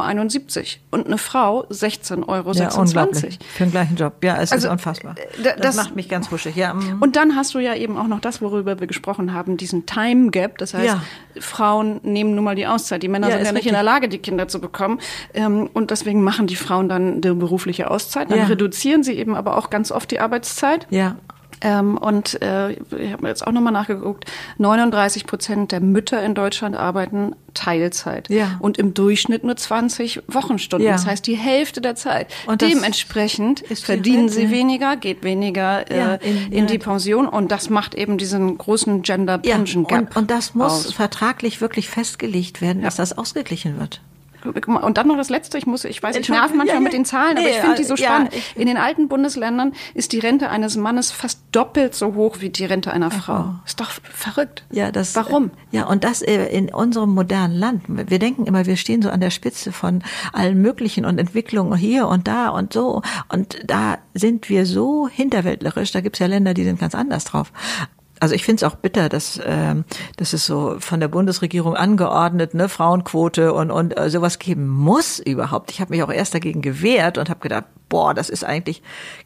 [0.92, 2.52] und eine Frau 16,26 Euro.
[2.52, 3.40] Ja, unglaublich.
[3.54, 4.16] Für den gleichen Job.
[4.22, 5.16] Ja, es also, ist unfassbar.
[5.18, 6.74] Äh, das, das, macht mich ganz wuschig, ja.
[6.74, 7.02] Mhm.
[7.02, 10.32] Und dann hast du ja eben auch noch das, worüber wir gesprochen haben, diesen Time
[10.32, 10.58] Gap.
[10.58, 11.02] Das heißt, ja.
[11.40, 13.04] Frauen nehmen nun mal die Auszeit.
[13.04, 13.70] Die Männer ja, sind ja nicht richtig.
[13.70, 15.00] in der Lage, die Kinder zu bekommen.
[15.34, 18.32] Ähm, und deswegen machen die Frauen dann die berufliche Auszeit.
[18.32, 18.46] Dann ja.
[18.46, 20.88] reduzieren sie eben aber auch ganz oft die Arbeitszeit.
[20.90, 21.18] Ja.
[21.62, 24.26] Ähm, und äh, ich habe mir jetzt auch nochmal nachgeguckt,
[24.60, 28.58] 39 Prozent der Mütter in Deutschland arbeiten Teilzeit ja.
[28.60, 30.86] und im Durchschnitt nur 20 Wochenstunden.
[30.86, 30.94] Ja.
[30.94, 32.32] Das heißt die Hälfte der Zeit.
[32.46, 37.72] Und Dementsprechend verdienen sie weniger, geht weniger äh, ja, in, in, die Pension und das
[37.72, 40.00] macht eben diesen großen Gender Pension Gap.
[40.00, 40.94] Und, und das muss aus.
[40.94, 44.02] vertraglich wirklich festgelegt werden, dass das ausgeglichen wird.
[44.48, 46.80] Und dann noch das Letzte, ich muss, ich weiß, ich nerv manchmal ja, ja.
[46.80, 48.34] mit den Zahlen, nee, aber ich finde die so spannend.
[48.34, 52.50] Ja, in den alten Bundesländern ist die Rente eines Mannes fast doppelt so hoch wie
[52.50, 53.46] die Rente einer Frau.
[53.50, 53.54] Oh.
[53.66, 54.64] Ist doch verrückt.
[54.72, 55.16] Ja, das.
[55.16, 55.52] Warum?
[55.72, 57.84] Ja, und das äh, in unserem modernen Land.
[57.88, 62.08] Wir denken immer, wir stehen so an der Spitze von allen möglichen und Entwicklungen hier
[62.08, 63.02] und da und so.
[63.30, 65.92] Und da sind wir so hinterwäldlerisch.
[65.92, 67.52] Da gibt's ja Länder, die sind ganz anders drauf
[68.20, 69.76] also ich finde es auch bitter, dass äh,
[70.18, 75.20] dass es so von der Bundesregierung angeordnet, ne, Frauenquote und und äh, sowas geben muss
[75.20, 75.72] überhaupt.
[75.72, 78.82] Ich habe mich auch erst dagegen gewehrt und habe gedacht, boah, das ist eigentlich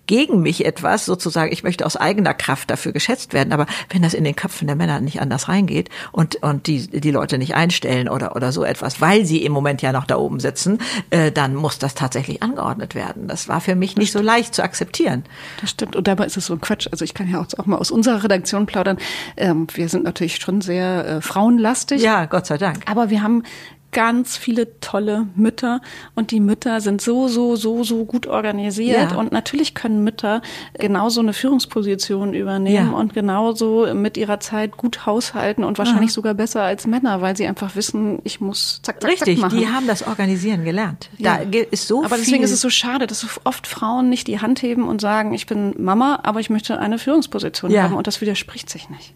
[0.08, 3.54] gegen mich etwas, sozusagen, ich möchte aus eigener Kraft dafür geschätzt werden.
[3.54, 7.12] Aber wenn das in den Köpfen der Männer nicht anders reingeht und, und die, die
[7.12, 10.40] Leute nicht einstellen oder, oder so etwas, weil sie im Moment ja noch da oben
[10.40, 10.80] sitzen,
[11.12, 13.28] äh, dann muss das tatsächlich angeordnet werden.
[13.28, 15.24] Das war für mich nicht so leicht zu akzeptieren.
[15.62, 15.96] Das stimmt.
[15.96, 16.88] Und dabei ist es so ein Quatsch.
[16.92, 18.98] Also ich kann ja auch mal aus unserer Redaktion plaudern.
[19.38, 22.02] Ähm, wir sind natürlich schon sehr äh, frauenlastig.
[22.02, 22.84] Ja, Gott sei Dank.
[22.86, 23.44] Aber wir haben
[23.92, 25.82] ganz viele tolle Mütter
[26.16, 29.18] und die Mütter sind so, so, so, so gut organisiert ja.
[29.18, 30.42] und natürlich können Mütter
[30.74, 32.98] genauso eine Führungsposition übernehmen ja.
[32.98, 36.16] und genauso mit ihrer Zeit gut haushalten und wahrscheinlich ja.
[36.16, 39.60] sogar besser als Männer, weil sie einfach wissen, ich muss zack, zack, Richtig, zack machen.
[39.60, 41.10] die haben das Organisieren gelernt.
[41.20, 44.62] Da ist so Aber deswegen ist es so schade, dass oft Frauen nicht die Hand
[44.62, 48.70] heben und sagen, ich bin Mama, aber ich möchte eine Führungsposition haben und das widerspricht
[48.70, 49.14] sich nicht.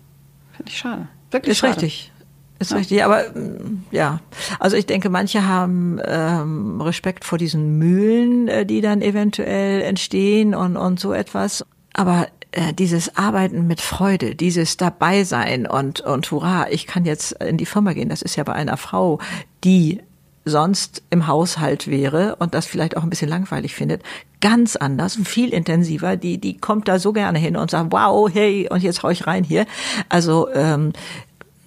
[0.52, 1.08] Finde ich schade.
[1.32, 1.82] Wirklich ist schade.
[1.82, 2.12] richtig.
[2.60, 2.78] Ist ja.
[2.78, 4.20] richtig, aber mm, ja,
[4.60, 10.56] also ich denke, manche haben ähm, Respekt vor diesen Mühlen, äh, die dann eventuell entstehen
[10.56, 11.66] und, und so etwas.
[11.94, 17.58] Aber äh, dieses Arbeiten mit Freude, dieses Dabeisein und, und hurra, ich kann jetzt in
[17.58, 19.20] die Firma gehen, das ist ja bei einer Frau,
[19.64, 20.00] die
[20.46, 24.04] sonst im Haushalt wäre und das vielleicht auch ein bisschen langweilig findet,
[24.42, 26.16] ganz anders und viel intensiver.
[26.16, 29.26] Die, die kommt da so gerne hin und sagt, wow, hey, und jetzt hau ich
[29.26, 29.66] rein hier.
[30.08, 30.94] Also ähm,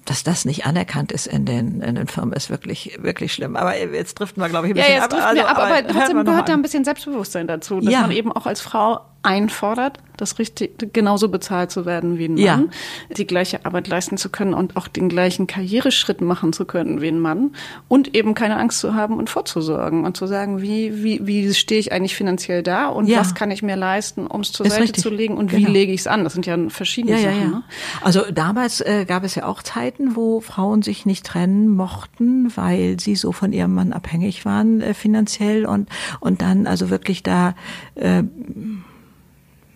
[0.08, 3.56] dass das nicht anerkannt ist in den, in den Firmen, ist wirklich, wirklich schlimm.
[3.56, 5.22] Aber jetzt driften wir, glaube ich, ein bisschen ja, jetzt ab.
[5.22, 8.00] Also, ab aber, aber trotzdem gehört da ein bisschen Selbstbewusstsein dazu, dass ja.
[8.02, 12.40] man eben auch als Frau einfordert, das richtig genauso bezahlt zu werden wie ein Mann,
[12.40, 13.14] ja.
[13.16, 17.09] die gleiche Arbeit leisten zu können und auch den gleichen Karriereschritt machen zu können wie
[17.09, 17.52] ein Mann
[17.88, 21.81] und eben keine Angst zu haben und vorzusorgen und zu sagen, wie wie wie stehe
[21.81, 23.18] ich eigentlich finanziell da und ja.
[23.18, 25.02] was kann ich mir leisten, um es zur Ist Seite richtig.
[25.02, 25.68] zu legen und genau.
[25.68, 26.24] wie lege ich es an?
[26.24, 27.50] Das sind ja verschiedene ja, Sachen.
[27.50, 27.62] Ne?
[28.00, 32.98] Also damals äh, gab es ja auch Zeiten, wo Frauen sich nicht trennen mochten, weil
[33.00, 35.88] sie so von ihrem Mann abhängig waren äh, finanziell und
[36.20, 37.54] und dann also wirklich da
[37.94, 38.22] äh,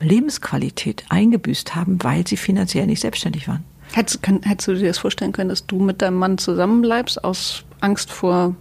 [0.02, 3.64] Lebensqualität eingebüßt haben, weil sie finanziell nicht selbstständig waren.
[3.92, 7.64] Hättest, kann, hättest du dir das vorstellen können, dass du mit deinem Mann zusammenbleibst aus
[7.80, 8.56] Angst vor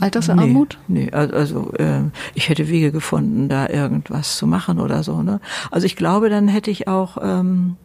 [0.00, 0.78] Altersarmut?
[0.88, 2.02] Nee, nee also äh,
[2.34, 5.22] ich hätte Wege gefunden, da irgendwas zu machen oder so.
[5.22, 5.40] Ne?
[5.70, 7.76] Also ich glaube, dann hätte ich auch ähm,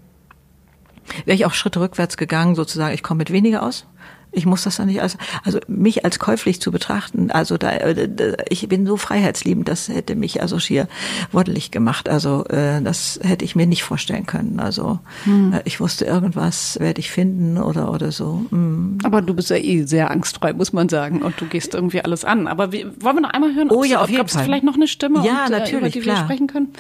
[1.26, 3.86] wäre ich auch Schritte rückwärts gegangen, sozusagen, ich komme mit weniger aus.
[4.32, 8.38] Ich muss das dann nicht als, also mich als käuflich zu betrachten, also da, äh,
[8.50, 10.88] ich bin so freiheitsliebend, das hätte mich also schier
[11.32, 12.10] woddelig gemacht.
[12.10, 14.60] Also äh, das hätte ich mir nicht vorstellen können.
[14.60, 15.54] Also hm.
[15.54, 18.46] Äh, ich wusste, irgendwas werde ich finden oder oder so.
[18.50, 19.00] Hm.
[19.04, 22.26] Aber du bist ja eh sehr angstfrei, muss man sagen, und du gehst irgendwie alles
[22.26, 22.48] an.
[22.48, 23.70] Aber wie, wollen wir noch einmal hören?
[23.72, 24.44] Oh ja, auf jeden Fall.
[24.44, 26.18] vielleicht noch eine Stimme, ja, und, natürlich, über die klar.
[26.18, 26.74] wir sprechen können?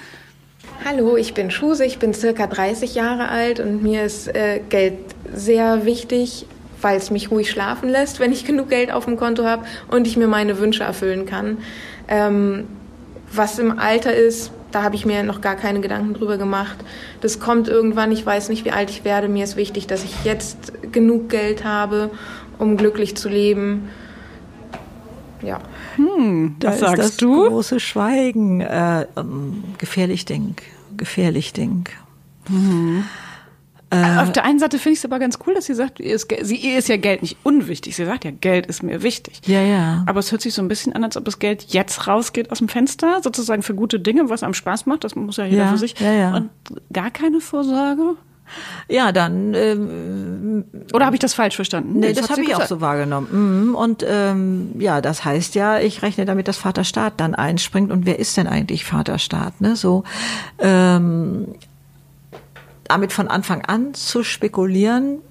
[0.86, 4.98] Hallo, ich bin Schuse, ich bin circa 30 Jahre alt und mir ist äh, Geld
[5.34, 6.46] sehr wichtig
[6.82, 10.08] weil es mich ruhig schlafen lässt, wenn ich genug Geld auf dem Konto habe und
[10.08, 11.58] ich mir meine Wünsche erfüllen kann.
[12.08, 12.68] Ähm,
[13.34, 16.78] was im Alter ist, da habe ich mir noch gar keine Gedanken drüber gemacht.
[17.22, 19.28] Das kommt irgendwann, ich weiß nicht, wie alt ich werde.
[19.28, 22.10] Mir ist wichtig, dass ich jetzt genug Geld habe,
[22.60, 23.90] um glücklich zu leben.
[25.42, 25.60] Ja.
[25.96, 27.48] Hm, da was sagst das du?
[27.48, 28.62] Große Schweigen.
[28.62, 30.56] Äh, ähm, gefährlich Ding.
[30.96, 31.88] Gefährlich Ding.
[32.50, 33.04] Mhm.
[33.89, 36.13] Äh, Auf der einen Seite finde ich es aber ganz cool, dass sie sagt, ihr
[36.13, 37.95] ist, sie, ihr ist ja Geld nicht unwichtig.
[37.95, 39.41] Sie sagt ja, Geld ist mir wichtig.
[39.45, 40.04] Ja, ja.
[40.06, 42.58] Aber es hört sich so ein bisschen an, als ob das Geld jetzt rausgeht aus
[42.58, 45.06] dem Fenster, sozusagen für gute Dinge, was einem Spaß macht.
[45.06, 45.97] Das muss ja jeder ja, für sich.
[46.00, 46.36] Ja, ja.
[46.36, 46.50] Und
[46.91, 48.17] gar keine Vorsorge.
[48.89, 49.54] Ja, dann.
[49.54, 52.00] Ähm, Oder habe ich das falsch verstanden?
[52.00, 53.67] Nee, das, das habe ich auch so wahrgenommen.
[53.67, 53.76] Mhm.
[53.76, 57.91] Und ähm, ja, das heißt ja, ich rechne damit, dass Vaterstaat dann einspringt.
[57.91, 59.60] Und wer ist denn eigentlich Vaterstaat?
[59.62, 59.76] Ne?
[59.76, 60.04] So
[60.60, 61.56] ähm,
[62.88, 65.21] damit von Anfang an zu spekulieren,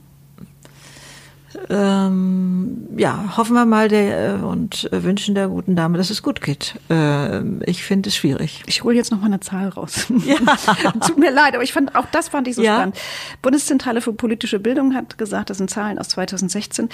[1.69, 6.40] ähm, ja, hoffen wir mal der, äh, und wünschen der guten Dame, dass es gut
[6.40, 6.75] geht.
[6.90, 8.62] Äh, ich finde es schwierig.
[8.66, 10.07] Ich hole jetzt noch mal eine Zahl raus.
[10.27, 10.37] Ja.
[11.07, 12.77] Tut mir leid, aber ich fand auch das fand ich so ja.
[12.77, 12.97] spannend.
[13.42, 16.88] Bundeszentrale für politische Bildung hat gesagt, das sind Zahlen aus 2016.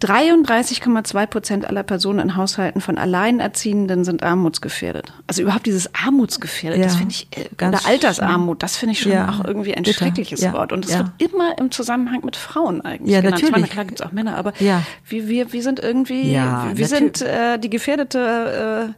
[0.00, 5.12] 33,2 Prozent aller Personen in Haushalten von Alleinerziehenden sind armutsgefährdet.
[5.26, 6.84] Also überhaupt dieses armutsgefährdet, ja.
[6.84, 9.28] das finde ich, äh, Ganz oder Altersarmut, das finde ich schon ja.
[9.28, 9.98] auch irgendwie ein Bitter.
[9.98, 10.72] schreckliches Wort.
[10.72, 13.42] Und es wird immer im Zusammenhang mit Frauen eigentlich ja, genannt.
[13.42, 13.97] Natürlich.
[13.98, 14.82] Meine, gibt es auch Männer, aber ja.
[15.06, 18.94] wir, wir, wir sind irgendwie, ja, wir sind äh, die gefährdete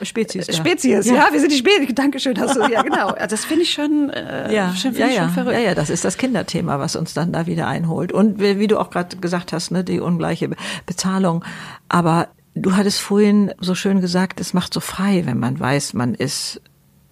[0.00, 0.46] äh, Spezies.
[0.46, 0.54] Ja.
[0.54, 1.28] Spezies, ja.
[1.30, 1.94] wir sind die Spezies.
[1.94, 3.08] Dankeschön, hast du, ja genau.
[3.08, 4.74] Also das finde ich schon, äh, ja.
[4.74, 5.22] Schon, ja, ja.
[5.22, 5.54] schon verrückt.
[5.54, 8.12] Ja, ja, das ist das Kinderthema, was uns dann da wieder einholt.
[8.12, 10.50] Und wie, wie du auch gerade gesagt hast, ne, die ungleiche
[10.86, 11.44] Bezahlung.
[11.88, 16.14] Aber du hattest vorhin so schön gesagt, es macht so frei, wenn man weiß, man
[16.14, 16.60] ist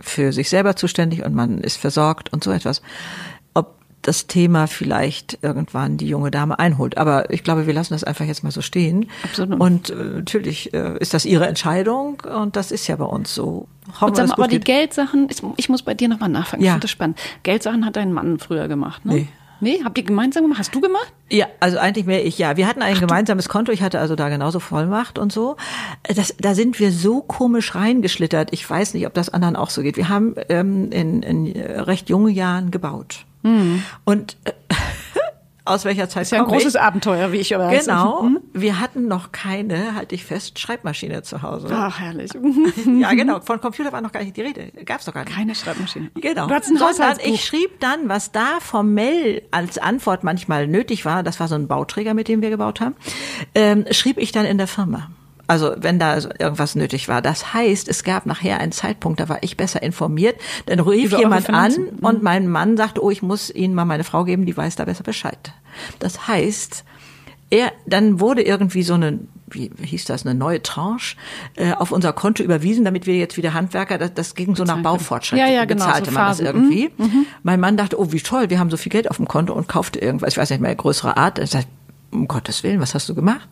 [0.01, 2.81] für sich selber zuständig und man ist versorgt und so etwas
[4.03, 6.97] das Thema vielleicht irgendwann die junge Dame einholt.
[6.97, 9.11] Aber ich glaube, wir lassen das einfach jetzt mal so stehen.
[9.25, 9.61] Absolut.
[9.61, 13.69] Und äh, natürlich äh, ist das ihre Entscheidung und das ist ja bei uns so.
[14.01, 16.69] Hoffen wir, aber die Geldsachen, ich, ich muss bei dir nochmal nachfragen, ja.
[16.69, 17.19] ich finde das spannend.
[17.43, 19.15] Geldsachen hat dein Mann früher gemacht, ne?
[19.15, 19.29] Nee.
[19.61, 20.59] Nee, habt ihr gemeinsam gemacht?
[20.59, 21.13] Hast du gemacht?
[21.31, 22.57] Ja, also eigentlich mehr ich, ja.
[22.57, 25.57] Wir hatten ein Ach, gemeinsames Konto, ich hatte also da genauso Vollmacht und so.
[26.03, 28.53] Das, da sind wir so komisch reingeschlittert.
[28.53, 29.97] Ich weiß nicht, ob das anderen auch so geht.
[29.97, 33.27] Wir haben ähm, in, in recht jungen Jahren gebaut.
[33.43, 33.83] Mhm.
[34.05, 34.53] Und äh,
[35.65, 36.81] aus welcher Zeit ist ja ein großes ich?
[36.81, 38.23] Abenteuer, wie ich aber Genau.
[38.23, 38.41] Mhm.
[38.53, 41.69] Wir hatten noch keine, halte ich fest, Schreibmaschine zu Hause.
[41.73, 42.31] Ach, herrlich.
[43.01, 43.41] ja, genau.
[43.41, 44.73] Von Computer war noch gar nicht die Rede.
[44.85, 45.35] Gab's doch gar nicht.
[45.35, 46.11] Keine Schreibmaschine.
[46.15, 46.47] Genau.
[46.47, 51.23] Du hattest ein Sondern ich schrieb dann, was da formell als Antwort manchmal nötig war,
[51.23, 52.95] das war so ein Bauträger, mit dem wir gebaut haben,
[53.55, 55.11] ähm, schrieb ich dann in der Firma.
[55.51, 57.23] Also wenn da irgendwas nötig war.
[57.23, 60.41] Das heißt, es gab nachher einen Zeitpunkt, da war ich besser informiert.
[60.67, 62.23] Dann rief Über jemand an und mhm.
[62.23, 65.03] mein Mann sagte, oh, ich muss Ihnen mal meine Frau geben, die weiß da besser
[65.03, 65.53] Bescheid.
[65.99, 66.85] Das heißt,
[67.51, 71.17] er, dann wurde irgendwie so eine, wie hieß das, eine neue Tranche
[71.57, 74.81] äh, auf unser Konto überwiesen, damit wir jetzt wieder Handwerker, das, das ging so nach
[74.81, 76.93] Baufortschritt, ja, ja, genau, bezahlte so man das irgendwie.
[76.97, 77.05] Mhm.
[77.05, 77.27] mhm.
[77.43, 79.67] Mein Mann dachte, oh, wie toll, wir haben so viel Geld auf dem Konto und
[79.67, 81.41] kaufte irgendwas, ich weiß nicht mehr, größere Art.
[81.41, 81.67] Er sagt,
[82.13, 83.49] um Gottes Willen, was hast du gemacht?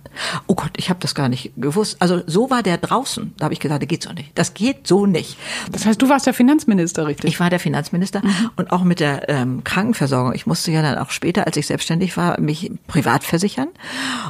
[0.46, 1.96] Oh Gott, ich habe das gar nicht gewusst.
[2.00, 3.34] Also so war der draußen.
[3.36, 4.30] Da habe ich gesagt, das geht so nicht.
[4.34, 5.38] Das geht so nicht.
[5.70, 7.28] Das heißt, du warst der Finanzminister, richtig?
[7.28, 8.50] Ich war der Finanzminister mhm.
[8.56, 10.34] und auch mit der ähm, Krankenversorgung.
[10.34, 13.68] Ich musste ja dann auch später, als ich selbstständig war, mich privat versichern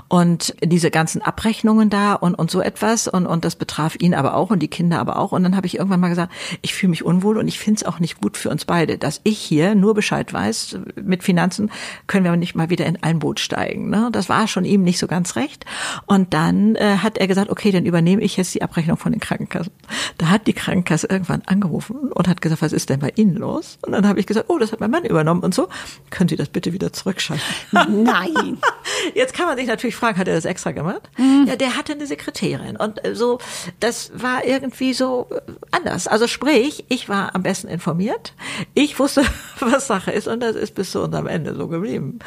[0.09, 4.35] und diese ganzen Abrechnungen da und und so etwas und und das betraf ihn aber
[4.35, 5.33] auch und die Kinder aber auch.
[5.33, 7.87] Und dann habe ich irgendwann mal gesagt, ich fühle mich unwohl und ich finde es
[7.87, 11.71] auch nicht gut für uns beide, dass ich hier nur Bescheid weiß mit Finanzen,
[12.07, 13.89] können wir aber nicht mal wieder in ein Boot steigen.
[13.89, 14.11] Ne?
[14.19, 15.65] Das war schon ihm nicht so ganz recht.
[16.07, 19.21] Und dann äh, hat er gesagt, okay, dann übernehme ich jetzt die Abrechnung von den
[19.21, 19.73] Krankenkassen.
[20.19, 23.79] Da hat die Krankenkasse irgendwann angerufen und hat gesagt, was ist denn bei Ihnen los?
[23.83, 25.69] Und dann habe ich gesagt, oh, das hat mein Mann übernommen und so.
[26.11, 27.45] Können Sie das bitte wieder zurückschalten?
[28.03, 28.59] Nein.
[29.15, 31.03] Jetzt kann man sich natürlich fragen, hat er das extra gemacht?
[31.17, 31.45] Mhm.
[31.47, 33.39] Ja, der hatte eine Sekretärin und äh, so,
[33.79, 36.09] das war irgendwie so äh, anders.
[36.09, 38.33] Also sprich, ich war am besten informiert.
[38.75, 39.23] Ich wusste,
[39.61, 42.19] was Sache ist und das ist bis zu unserem Ende so geblieben.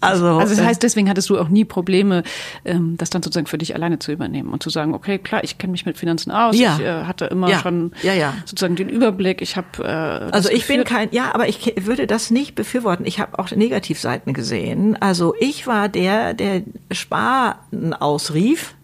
[0.00, 2.22] Also, also das heißt, deswegen hattest du auch nie Probleme,
[2.64, 5.58] ähm, das dann sozusagen für dich alleine zu übernehmen und zu sagen, okay, klar, ich
[5.58, 6.58] kenne mich mit Finanzen aus.
[6.58, 6.76] Ja.
[6.76, 7.58] Ich äh, hatte immer ja.
[7.58, 8.34] schon ja, ja.
[8.44, 9.42] sozusagen den Überblick.
[9.42, 10.86] Ich habe äh, also ich geführt.
[10.88, 13.06] bin kein, ja, aber ich würde das nicht befürworten.
[13.06, 14.96] Ich habe auch Negativseiten gesehen.
[15.00, 18.74] Also ich war der, der Sparen ausrief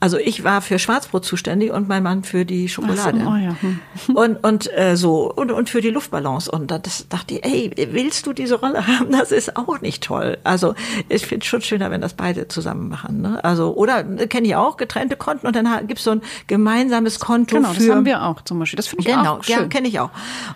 [0.00, 3.20] also ich war für Schwarzbrot zuständig und mein Mann für die Schokolade.
[3.20, 3.56] So, oh ja.
[3.60, 3.80] hm.
[4.14, 8.26] Und und äh, so und und für die Luftballons und das dachte ich, ey, willst
[8.26, 9.12] du diese Rolle haben?
[9.12, 10.38] Das ist auch nicht toll.
[10.44, 10.74] Also
[11.08, 13.20] ich finde es schon schöner, wenn das beide zusammen machen.
[13.22, 13.42] Ne?
[13.44, 17.56] Also oder kenne ich auch getrennte Konten und dann gibt's so ein gemeinsames Konto.
[17.56, 18.76] Genau, für, das haben wir auch zum Beispiel.
[18.76, 19.54] Das finde ich genau, auch schön.
[19.54, 20.10] Genau, ja, kenne ich auch.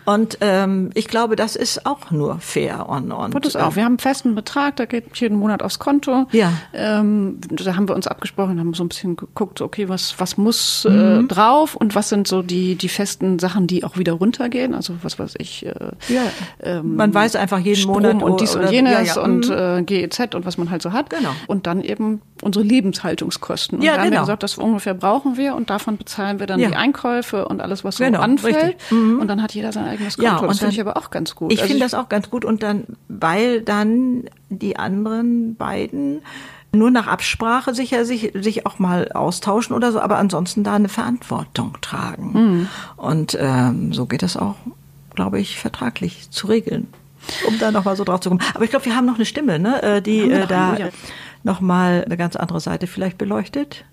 [0.05, 3.45] Und ähm, ich glaube, das ist auch nur fair und und.
[3.45, 3.77] das auch.
[3.77, 6.27] Wir haben einen festen Betrag, da geht jeden Monat aufs Konto.
[6.33, 6.53] Ja.
[6.73, 10.37] Ähm, da haben wir uns abgesprochen, haben so ein bisschen bisschen geguckt, okay, was, was
[10.37, 11.25] muss äh, mhm.
[11.25, 14.75] äh, drauf und was sind so die, die festen Sachen, die auch wieder runtergehen.
[14.75, 15.67] Also was weiß ich.
[15.67, 15.75] Äh,
[16.09, 16.23] ja.
[16.63, 19.23] Ähm, man weiß einfach jeden Strom Monat und dies oder, und jenes ja, ja.
[19.23, 19.55] und mhm.
[19.55, 21.11] äh, GEZ und was man halt so hat.
[21.11, 21.31] Genau.
[21.47, 23.79] Und dann eben unsere Lebenshaltungskosten.
[23.79, 24.21] Und ja, da haben genau.
[24.21, 27.85] wir gesagt, das ungefähr brauchen wir und davon bezahlen wir dann die Einkäufe und alles,
[27.85, 28.77] was so genau, anfällt.
[28.91, 29.19] Mhm.
[29.21, 30.31] Und dann hat jeder sein eigenes Konto.
[30.31, 31.53] Ja, und das finde ich aber auch ganz gut.
[31.53, 36.23] Ich also finde das auch ganz gut und dann, weil dann die anderen beiden
[36.75, 40.89] nur nach Absprache sicher sich, sich auch mal austauschen oder so, aber ansonsten da eine
[40.89, 42.33] Verantwortung tragen.
[42.33, 42.69] Mhm.
[42.97, 44.57] Und ähm, so geht es auch,
[45.15, 46.89] glaube ich, vertraglich zu regeln.
[47.47, 48.41] Um da nochmal so drauf zu kommen.
[48.55, 50.89] Aber ich glaube, wir haben noch eine Stimme, ne, äh, die äh, da ja.
[51.45, 53.85] nochmal eine ganz andere Seite vielleicht beleuchtet.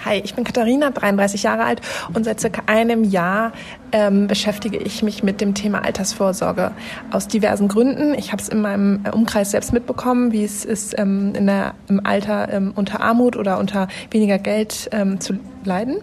[0.00, 1.80] Hi, ich bin Katharina, 33 Jahre alt
[2.12, 3.52] und seit circa einem Jahr
[3.92, 6.72] ähm, beschäftige ich mich mit dem Thema Altersvorsorge
[7.12, 8.14] aus diversen Gründen.
[8.14, 12.04] Ich habe es in meinem Umkreis selbst mitbekommen, wie es ist, ähm, in der, im
[12.04, 15.34] Alter ähm, unter Armut oder unter weniger Geld ähm, zu
[15.66, 15.98] leiden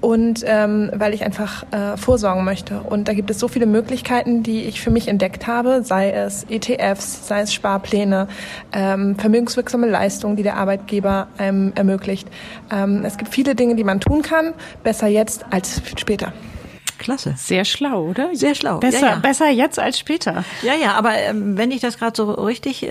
[0.00, 2.80] und ähm, weil ich einfach äh, vorsorgen möchte.
[2.80, 6.44] Und da gibt es so viele Möglichkeiten, die ich für mich entdeckt habe, sei es
[6.48, 8.28] ETFs, sei es Sparpläne,
[8.72, 12.28] ähm, vermögenswirksame Leistungen, die der Arbeitgeber einem ermöglicht.
[12.70, 16.32] Ähm, es gibt viele Dinge, die man tun kann, besser jetzt als später.
[16.98, 17.34] Klasse.
[17.36, 18.34] Sehr schlau, oder?
[18.34, 18.78] Sehr schlau.
[18.78, 19.18] Besser, ja, ja.
[19.18, 20.44] besser jetzt als später.
[20.62, 22.88] Ja, ja, aber ähm, wenn ich das gerade so richtig äh,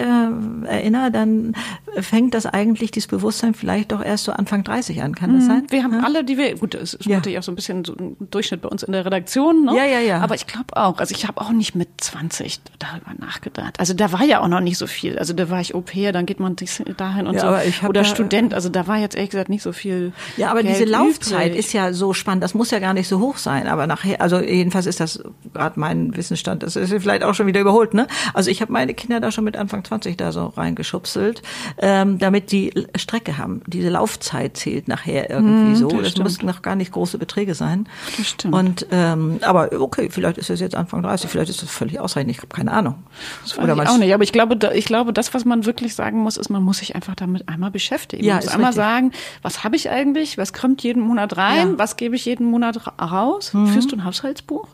[0.65, 1.53] erinnere, dann
[1.99, 5.47] fängt das eigentlich dieses Bewusstsein vielleicht doch erst so Anfang 30 an, kann das mhm.
[5.47, 5.67] sein?
[5.69, 6.03] Wir haben ja?
[6.03, 8.69] alle, die wir, gut, es ist natürlich auch so ein bisschen so ein Durchschnitt bei
[8.69, 9.75] uns in der Redaktion, ne?
[9.75, 10.21] Ja, ja, ja.
[10.21, 13.79] Aber ich glaube auch, also ich habe auch nicht mit 20 darüber nachgedacht.
[13.79, 15.17] Also da war ja auch noch nicht so viel.
[15.17, 16.55] Also da war ich Au-pair, dann geht man
[16.97, 17.47] dahin und ja, so.
[17.47, 20.13] Aber ich Oder Student, also da war jetzt ehrlich gesagt nicht so viel.
[20.37, 21.59] Ja, aber Geld diese Laufzeit übrig.
[21.59, 24.21] ist ja so spannend, das muss ja gar nicht so hoch sein, aber nach nachher,
[24.21, 28.07] also jedenfalls ist das gerade mein Wissensstand, das ist vielleicht auch schon wieder überholt, ne?
[28.33, 31.41] Also ich habe meine Kinder da schon mit Anfang 20 da so reingeschubselt,
[31.79, 33.61] ähm, damit die Strecke haben.
[33.67, 35.89] Diese Laufzeit zählt nachher irgendwie mm, so.
[35.89, 37.87] Das, das müssten noch gar nicht große Beträge sein.
[38.17, 38.53] Das stimmt.
[38.53, 42.31] Und ähm, aber okay, vielleicht ist es jetzt Anfang 30, vielleicht ist das völlig ausreichend.
[42.31, 42.95] Ich habe keine Ahnung.
[43.43, 44.13] Das Oder ich auch nicht.
[44.13, 46.95] Aber ich glaube, ich glaube, das, was man wirklich sagen muss, ist, man muss sich
[46.95, 48.23] einfach damit einmal beschäftigen.
[48.23, 48.83] Ja, man muss einmal richtig.
[48.83, 50.37] sagen, was habe ich eigentlich?
[50.37, 51.71] Was kommt jeden Monat rein?
[51.71, 51.77] Ja.
[51.77, 53.53] Was gebe ich jeden Monat raus?
[53.53, 53.67] Mhm.
[53.87, 54.67] Führst du ein Haushaltsbuch?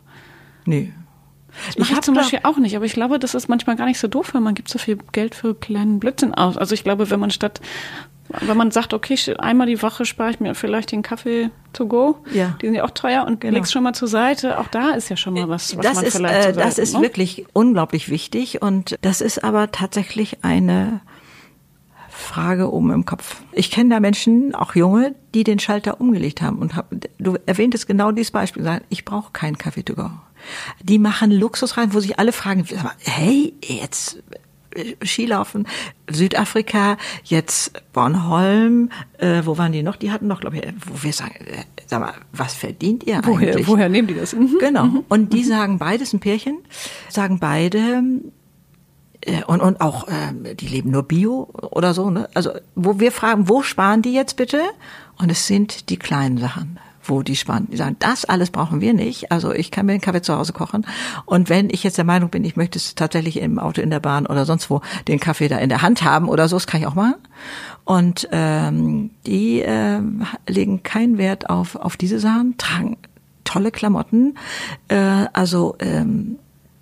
[0.64, 0.92] Nee.
[1.66, 3.86] Das mache ich, ich zum Beispiel auch nicht, aber ich glaube, das ist manchmal gar
[3.86, 6.56] nicht so doof, weil man gibt so viel Geld für kleinen Blödsinn aus.
[6.56, 7.60] Also ich glaube, wenn man statt,
[8.40, 12.18] wenn man sagt, okay, einmal die Woche spare ich mir vielleicht den Kaffee to go,
[12.32, 12.56] ja.
[12.60, 13.54] die sind ja auch teuer und genau.
[13.54, 16.04] legst schon mal zur Seite, auch da ist ja schon mal was, was das man
[16.04, 17.02] ist, vielleicht äh, Seite, Das ist ne?
[17.02, 21.02] wirklich unglaublich wichtig und das ist aber tatsächlich eine
[22.24, 23.42] Frage oben im Kopf.
[23.52, 27.86] Ich kenne da Menschen, auch junge, die den Schalter umgelegt haben und hab, du erwähntest
[27.86, 30.10] genau dieses Beispiel, sagen, ich brauche keinen Kaffee to go.
[30.82, 32.64] Die machen Luxus rein, wo sich alle fragen,
[32.98, 34.22] hey, jetzt
[34.74, 35.66] äh, Skilaufen,
[36.10, 39.96] Südafrika, jetzt Bornholm, äh, wo waren die noch?
[39.96, 43.50] Die hatten doch, glaube ich, wo wir sagen, äh, sag mal, was verdient ihr woher,
[43.50, 43.68] eigentlich?
[43.68, 44.34] Woher nehmen die das?
[44.34, 44.58] Mhm.
[44.58, 44.84] Genau.
[44.84, 45.04] Mhm.
[45.08, 46.58] Und die sagen beides ein Pärchen,
[47.08, 48.02] sagen beide, äh,
[49.46, 52.28] und, und auch, äh, die leben nur Bio oder so, ne?
[52.34, 54.60] Also, wo wir fragen, wo sparen die jetzt bitte?
[55.18, 57.68] Und es sind die kleinen Sachen wo die sparen.
[57.70, 59.30] Die sagen, das alles brauchen wir nicht.
[59.30, 60.86] Also ich kann mir den Kaffee zu Hause kochen.
[61.26, 64.00] Und wenn ich jetzt der Meinung bin, ich möchte es tatsächlich im Auto, in der
[64.00, 66.80] Bahn oder sonst wo den Kaffee da in der Hand haben oder so, das kann
[66.80, 67.16] ich auch machen.
[67.84, 70.00] Und ähm, die äh,
[70.48, 72.96] legen keinen Wert auf, auf diese Sachen, tragen
[73.44, 74.36] tolle Klamotten.
[74.88, 76.38] Äh, also ähm,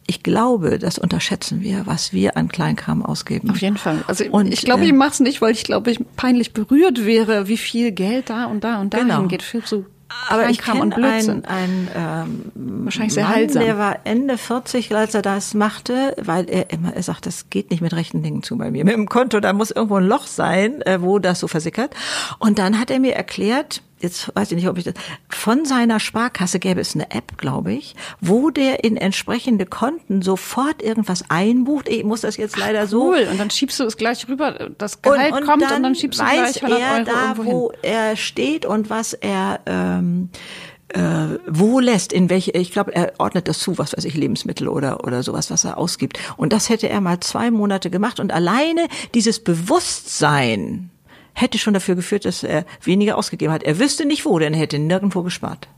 [0.06, 3.50] ich glaube, das unterschätzen wir, was wir an Kleinkram ausgeben.
[3.50, 4.02] Auf jeden Fall.
[4.06, 7.04] Also und, ich glaube, äh, ich mache es nicht, weil ich glaube, ich peinlich berührt
[7.04, 9.20] wäre, wie viel Geld da und da und da genau.
[9.20, 9.42] hingeht.
[9.42, 9.86] Für so
[10.28, 13.62] aber ich kenne einen, einen ähm, wahrscheinlich sehr Mann, heilsam.
[13.62, 17.70] Der war Ende 40, als er das machte, weil er immer er sagt, das geht
[17.70, 18.84] nicht mit rechten Dingen zu bei mir.
[18.84, 21.94] Mit dem Konto, da muss irgendwo ein Loch sein, äh, wo das so versickert.
[22.38, 24.94] Und dann hat er mir erklärt, jetzt weiß ich nicht, ob ich das,
[25.28, 30.82] von seiner Sparkasse gäbe es eine App, glaube ich, wo der in entsprechende Konten sofort
[30.82, 31.88] irgendwas einbucht.
[31.88, 33.10] Ich muss das jetzt leider Ach, so.
[33.10, 33.28] Cool.
[33.30, 36.20] Und dann schiebst du es gleich rüber, das Gehalt und, und kommt und dann schiebst
[36.20, 37.78] du gleich 100 er Euro da, wo hin.
[37.82, 40.30] er steht und was er, ähm,
[40.88, 41.00] äh,
[41.46, 45.04] wo lässt, in welche, ich glaube, er ordnet das zu, was weiß ich, Lebensmittel oder,
[45.04, 46.18] oder sowas, was er ausgibt.
[46.36, 50.90] Und das hätte er mal zwei Monate gemacht und alleine dieses Bewusstsein,
[51.34, 53.62] hätte schon dafür geführt, dass er weniger ausgegeben hat.
[53.62, 55.68] Er wüsste nicht wo, denn er hätte nirgendwo gespart.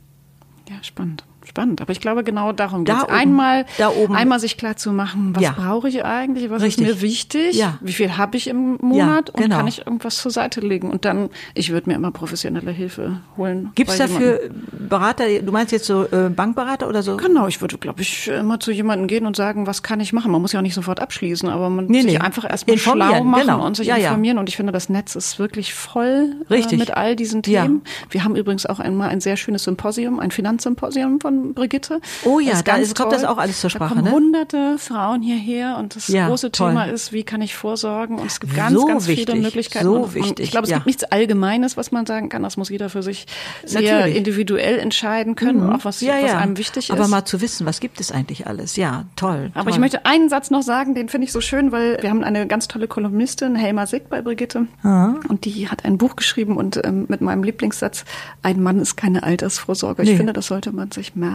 [0.69, 1.81] Ja, spannend spannend.
[1.81, 3.05] Aber ich glaube, genau darum geht es.
[3.05, 4.17] Einmal, da oben.
[4.17, 5.53] einmal sich klar zu machen, was ja.
[5.53, 6.89] brauche ich eigentlich, was Richtig.
[6.89, 7.79] ist mir wichtig, ja.
[7.81, 9.45] wie viel habe ich im Monat ja, genau.
[9.45, 10.91] und kann ich irgendwas zur Seite legen.
[10.91, 13.71] Und dann, ich würde mir immer professionelle Hilfe holen.
[13.77, 14.41] Gibt es dafür
[14.73, 17.17] Berater, du meinst jetzt so äh, Bankberater oder so?
[17.17, 20.33] Genau, ich würde, glaube ich, immer zu jemandem gehen und sagen, was kann ich machen.
[20.33, 22.19] Man muss ja auch nicht sofort abschließen, aber man nee, sich nee.
[22.19, 23.65] einfach erstmal schlau machen genau.
[23.65, 24.39] und sich informieren.
[24.39, 27.83] Und ich finde, das Netz ist wirklich voll äh, mit all diesen Themen.
[28.11, 32.01] Wir haben übrigens auch einmal ein sehr schönes Symposium, ein Finanzsymposium von Brigitte.
[32.25, 33.95] Oh ja, da ist, kommt das auch alles zur Sprache.
[33.95, 34.13] Da kommen ne?
[34.13, 36.71] hunderte Frauen hierher und das ja, große toll.
[36.71, 38.19] Thema ist, wie kann ich vorsorgen?
[38.19, 39.85] Und es gibt ganz, so ganz wichtig, viele Möglichkeiten.
[39.85, 40.31] So und, wichtig.
[40.31, 40.77] Und ich glaube, es ja.
[40.77, 42.43] gibt nichts Allgemeines, was man sagen kann.
[42.43, 43.27] Das muss jeder für sich
[43.65, 44.17] sehr Natürlich.
[44.17, 45.73] individuell entscheiden können, mhm.
[45.75, 46.91] auch was, ja, was einem wichtig ist.
[46.91, 48.77] Aber mal zu wissen, was gibt es eigentlich alles?
[48.77, 49.51] Ja, toll.
[49.55, 49.73] Aber toll.
[49.73, 52.47] ich möchte einen Satz noch sagen, den finde ich so schön, weil wir haben eine
[52.47, 54.67] ganz tolle Kolumnistin, Helma Sick bei Brigitte.
[54.83, 55.21] Mhm.
[55.29, 58.05] Und die hat ein Buch geschrieben und ähm, mit meinem Lieblingssatz,
[58.43, 60.03] ein Mann ist keine Altersvorsorge.
[60.03, 60.17] Ich nee.
[60.17, 61.34] finde, das sollte man sich merken.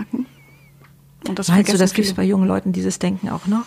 [1.28, 3.66] Und das Meinst du, das gibt es bei jungen Leuten, dieses Denken auch noch?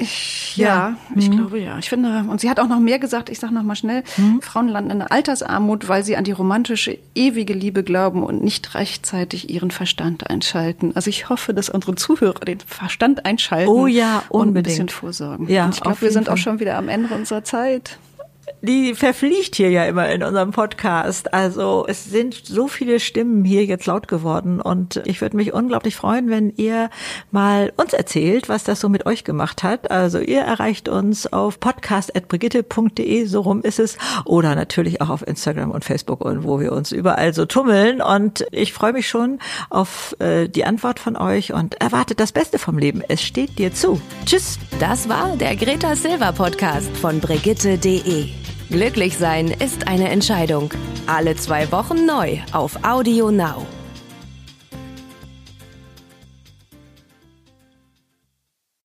[0.00, 1.36] Ich, ja, ja ich mhm.
[1.36, 1.76] glaube ja.
[1.78, 4.40] Ich finde, und sie hat auch noch mehr gesagt, ich sage noch mal schnell, mhm.
[4.40, 8.74] Frauen landen in der Altersarmut, weil sie an die romantische, ewige Liebe glauben und nicht
[8.76, 10.92] rechtzeitig ihren Verstand einschalten.
[10.94, 14.30] Also ich hoffe, dass unsere Zuhörer den Verstand einschalten oh ja, unbedingt.
[14.30, 15.48] und ein bisschen vorsorgen.
[15.48, 16.34] Ja, und ich glaube, wir sind Fall.
[16.34, 17.98] auch schon wieder am Ende unserer Zeit
[18.62, 21.32] die verfliegt hier ja immer in unserem Podcast.
[21.32, 25.96] Also es sind so viele Stimmen hier jetzt laut geworden und ich würde mich unglaublich
[25.96, 26.90] freuen, wenn ihr
[27.30, 29.90] mal uns erzählt, was das so mit euch gemacht hat.
[29.90, 35.70] Also ihr erreicht uns auf podcast.brigitte.de, so rum ist es, oder natürlich auch auf Instagram
[35.70, 38.00] und Facebook und wo wir uns überall so tummeln.
[38.00, 39.38] Und ich freue mich schon
[39.70, 43.02] auf äh, die Antwort von euch und erwartet das Beste vom Leben.
[43.06, 44.00] Es steht dir zu.
[44.24, 44.58] Tschüss.
[44.80, 48.47] Das war der Greta Silver Podcast von Brigitte.de.
[48.70, 50.74] Glücklich sein ist eine Entscheidung.
[51.06, 53.77] Alle zwei Wochen neu auf Audio Now.